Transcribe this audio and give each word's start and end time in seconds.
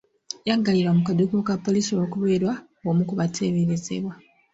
Yaggalirwa 0.47 0.91
mu 0.97 1.01
kaduukulu 1.07 1.41
ka 1.47 1.55
poliisi 1.63 1.89
olw'okubeera 1.93 2.51
omu 2.89 3.01
ku 3.09 3.13
bateeberezebwa. 3.19 4.13